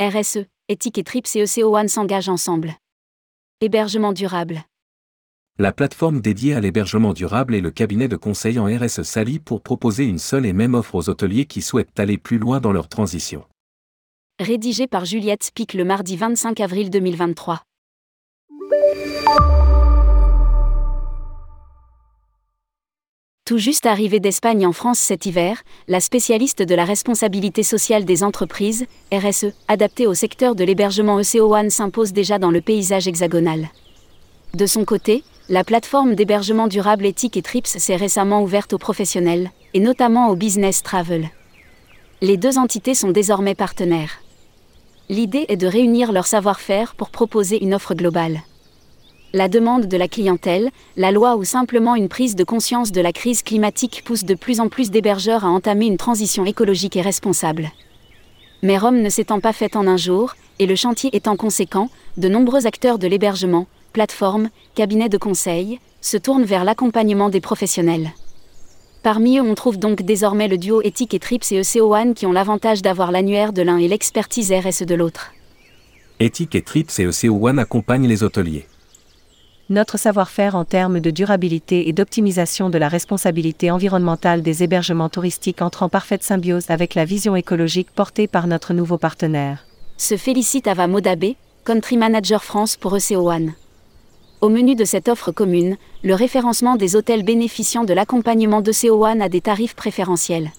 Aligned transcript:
RSE, 0.00 0.46
éthique 0.70 0.96
et 0.96 1.04
TRIPS 1.04 1.36
et 1.36 1.42
ECO 1.42 1.76
One 1.76 1.88
s'engagent 1.88 2.30
ensemble. 2.30 2.72
Hébergement 3.60 4.14
durable. 4.14 4.62
La 5.58 5.72
plateforme 5.72 6.22
dédiée 6.22 6.54
à 6.54 6.60
l'hébergement 6.60 7.12
durable 7.12 7.54
et 7.54 7.60
le 7.60 7.70
cabinet 7.70 8.08
de 8.08 8.16
conseil 8.16 8.58
en 8.58 8.64
RSE 8.64 9.02
s'allient 9.02 9.40
pour 9.40 9.60
proposer 9.60 10.06
une 10.06 10.18
seule 10.18 10.46
et 10.46 10.54
même 10.54 10.74
offre 10.74 10.94
aux 10.94 11.10
hôteliers 11.10 11.44
qui 11.44 11.60
souhaitent 11.60 12.00
aller 12.00 12.16
plus 12.16 12.38
loin 12.38 12.60
dans 12.60 12.72
leur 12.72 12.88
transition. 12.88 13.44
Rédigé 14.38 14.86
par 14.86 15.04
Juliette 15.04 15.42
Spic 15.42 15.74
le 15.74 15.84
mardi 15.84 16.16
25 16.16 16.60
avril 16.60 16.88
2023. 16.88 17.62
Tout 23.50 23.58
juste 23.58 23.86
arrivé 23.86 24.20
d'Espagne 24.20 24.64
en 24.64 24.72
France 24.72 25.00
cet 25.00 25.26
hiver, 25.26 25.64
la 25.88 25.98
spécialiste 25.98 26.62
de 26.62 26.74
la 26.76 26.84
responsabilité 26.84 27.64
sociale 27.64 28.04
des 28.04 28.22
entreprises, 28.22 28.86
RSE, 29.12 29.46
adaptée 29.66 30.06
au 30.06 30.14
secteur 30.14 30.54
de 30.54 30.62
l'hébergement 30.62 31.18
ECO 31.18 31.56
One 31.56 31.68
s'impose 31.68 32.12
déjà 32.12 32.38
dans 32.38 32.52
le 32.52 32.60
paysage 32.60 33.08
hexagonal. 33.08 33.68
De 34.54 34.66
son 34.66 34.84
côté, 34.84 35.24
la 35.48 35.64
plateforme 35.64 36.14
d'hébergement 36.14 36.68
durable 36.68 37.04
éthique 37.04 37.36
et 37.36 37.42
TRIPS 37.42 37.78
s'est 37.78 37.96
récemment 37.96 38.40
ouverte 38.40 38.72
aux 38.72 38.78
professionnels, 38.78 39.50
et 39.74 39.80
notamment 39.80 40.28
au 40.28 40.36
business 40.36 40.84
travel. 40.84 41.28
Les 42.20 42.36
deux 42.36 42.56
entités 42.56 42.94
sont 42.94 43.10
désormais 43.10 43.56
partenaires. 43.56 44.22
L'idée 45.08 45.46
est 45.48 45.56
de 45.56 45.66
réunir 45.66 46.12
leur 46.12 46.28
savoir-faire 46.28 46.94
pour 46.94 47.10
proposer 47.10 47.60
une 47.60 47.74
offre 47.74 47.96
globale 47.96 48.42
la 49.32 49.48
demande 49.48 49.86
de 49.86 49.96
la 49.96 50.08
clientèle, 50.08 50.70
la 50.96 51.12
loi 51.12 51.36
ou 51.36 51.44
simplement 51.44 51.94
une 51.94 52.08
prise 52.08 52.34
de 52.34 52.44
conscience 52.44 52.90
de 52.92 53.00
la 53.00 53.12
crise 53.12 53.42
climatique 53.42 54.02
pousse 54.04 54.24
de 54.24 54.34
plus 54.34 54.60
en 54.60 54.68
plus 54.68 54.90
d'hébergeurs 54.90 55.44
à 55.44 55.48
entamer 55.48 55.86
une 55.86 55.96
transition 55.96 56.44
écologique 56.44 56.96
et 56.96 57.02
responsable. 57.02 57.70
Mais 58.62 58.76
Rome 58.76 59.00
ne 59.00 59.08
s'étant 59.08 59.40
pas 59.40 59.52
faite 59.52 59.76
en 59.76 59.86
un 59.86 59.96
jour, 59.96 60.34
et 60.58 60.66
le 60.66 60.74
chantier 60.74 61.14
étant 61.16 61.36
conséquent, 61.36 61.88
de 62.16 62.28
nombreux 62.28 62.66
acteurs 62.66 62.98
de 62.98 63.06
l'hébergement, 63.06 63.66
plateformes, 63.92 64.50
cabinets 64.74 65.08
de 65.08 65.16
conseil, 65.16 65.78
se 66.00 66.16
tournent 66.16 66.44
vers 66.44 66.64
l'accompagnement 66.64 67.30
des 67.30 67.40
professionnels. 67.40 68.10
Parmi 69.02 69.38
eux, 69.38 69.42
on 69.42 69.54
trouve 69.54 69.78
donc 69.78 70.02
désormais 70.02 70.48
le 70.48 70.58
duo 70.58 70.82
Éthique 70.82 71.14
et 71.14 71.18
Trips 71.18 71.52
et 71.52 71.60
ECO1 71.60 72.12
qui 72.12 72.26
ont 72.26 72.32
l'avantage 72.32 72.82
d'avoir 72.82 73.12
l'annuaire 73.12 73.54
de 73.54 73.62
l'un 73.62 73.78
et 73.78 73.88
l'expertise 73.88 74.52
RSE 74.52 74.82
de 74.82 74.94
l'autre. 74.94 75.32
Éthique 76.18 76.54
et 76.54 76.60
Trips 76.60 76.98
et 76.98 77.06
ECO1 77.06 77.56
accompagnent 77.58 78.06
les 78.06 78.22
hôteliers 78.22 78.66
notre 79.70 79.98
savoir-faire 79.98 80.56
en 80.56 80.64
termes 80.64 80.98
de 80.98 81.10
durabilité 81.10 81.88
et 81.88 81.92
d'optimisation 81.92 82.70
de 82.70 82.78
la 82.78 82.88
responsabilité 82.88 83.70
environnementale 83.70 84.42
des 84.42 84.64
hébergements 84.64 85.08
touristiques 85.08 85.62
entre 85.62 85.84
en 85.84 85.88
parfaite 85.88 86.24
symbiose 86.24 86.70
avec 86.70 86.96
la 86.96 87.04
vision 87.04 87.36
écologique 87.36 87.92
portée 87.92 88.26
par 88.26 88.48
notre 88.48 88.74
nouveau 88.74 88.98
partenaire. 88.98 89.64
Se 89.96 90.16
félicite 90.16 90.66
Ava 90.66 90.88
Modabé, 90.88 91.36
Country 91.64 91.96
Manager 91.96 92.42
France 92.42 92.76
pour 92.76 92.96
ECO 92.96 93.30
One. 93.30 93.52
Au 94.40 94.48
menu 94.48 94.74
de 94.74 94.84
cette 94.84 95.08
offre 95.08 95.30
commune, 95.30 95.76
le 96.02 96.14
référencement 96.14 96.74
des 96.74 96.96
hôtels 96.96 97.22
bénéficiant 97.22 97.84
de 97.84 97.94
l'accompagnement 97.94 98.62
d'ECO 98.62 99.06
One 99.06 99.22
à 99.22 99.28
des 99.28 99.40
tarifs 99.40 99.76
préférentiels. 99.76 100.50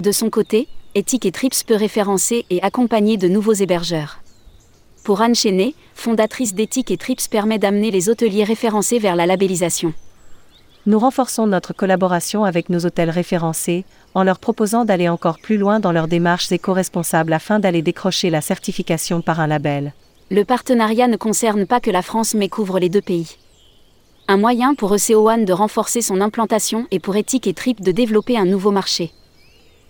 De 0.00 0.10
son 0.10 0.30
côté, 0.30 0.68
Ethic 0.94 1.26
et 1.26 1.32
Trips 1.32 1.64
peut 1.66 1.76
référencer 1.76 2.46
et 2.48 2.62
accompagner 2.62 3.18
de 3.18 3.28
nouveaux 3.28 3.52
hébergeurs. 3.52 4.21
Pour 5.04 5.20
Anne 5.20 5.34
Chenet, 5.34 5.74
fondatrice 5.94 6.54
d'Ethique 6.54 6.92
et 6.92 6.96
Trips 6.96 7.26
permet 7.28 7.58
d'amener 7.58 7.90
les 7.90 8.08
hôteliers 8.08 8.44
référencés 8.44 9.00
vers 9.00 9.16
la 9.16 9.26
labellisation. 9.26 9.92
Nous 10.86 10.98
renforçons 10.98 11.48
notre 11.48 11.72
collaboration 11.72 12.44
avec 12.44 12.68
nos 12.68 12.86
hôtels 12.86 13.10
référencés, 13.10 13.84
en 14.14 14.22
leur 14.22 14.38
proposant 14.38 14.84
d'aller 14.84 15.08
encore 15.08 15.40
plus 15.40 15.58
loin 15.58 15.80
dans 15.80 15.90
leurs 15.90 16.06
démarches 16.06 16.52
éco-responsables 16.52 17.32
afin 17.32 17.58
d'aller 17.58 17.82
décrocher 17.82 18.30
la 18.30 18.40
certification 18.40 19.22
par 19.22 19.40
un 19.40 19.48
label. 19.48 19.92
Le 20.30 20.44
partenariat 20.44 21.08
ne 21.08 21.16
concerne 21.16 21.66
pas 21.66 21.80
que 21.80 21.90
la 21.90 22.02
France 22.02 22.34
mais 22.34 22.48
couvre 22.48 22.78
les 22.78 22.88
deux 22.88 23.00
pays. 23.00 23.38
Un 24.28 24.36
moyen 24.36 24.76
pour 24.76 24.94
ECO 24.94 25.28
One 25.28 25.44
de 25.44 25.52
renforcer 25.52 26.00
son 26.00 26.20
implantation 26.20 26.86
et 26.92 27.00
pour 27.00 27.16
Ethique 27.16 27.48
et 27.48 27.54
Trips 27.54 27.82
de 27.82 27.90
développer 27.90 28.38
un 28.38 28.44
nouveau 28.44 28.70
marché. 28.70 29.10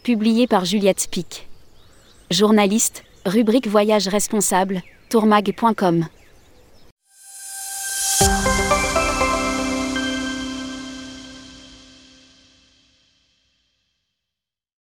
Publié 0.05 0.47
par 0.47 0.65
Juliette 0.65 1.01
Spic. 1.01 1.49
Journaliste, 2.31 3.05
rubrique 3.27 3.69
Voyage 3.69 4.09
responsable, 4.09 4.83
tourmag.com 5.13 6.22